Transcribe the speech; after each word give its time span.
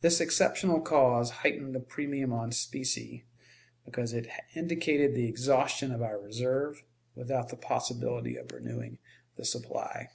This 0.00 0.22
exceptional 0.22 0.80
cause 0.80 1.28
heightened 1.44 1.74
the 1.74 1.80
premium 1.80 2.32
on 2.32 2.50
specie, 2.50 3.26
because 3.84 4.14
it 4.14 4.26
indicated 4.54 5.14
the 5.14 5.28
exhaustion 5.28 5.92
of 5.92 6.00
our 6.00 6.18
reserve, 6.18 6.82
without 7.14 7.50
the 7.50 7.56
possibility 7.58 8.36
of 8.36 8.50
renewing 8.52 8.96
the 9.36 9.44
supply. 9.44 10.08